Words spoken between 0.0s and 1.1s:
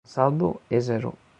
El saldo és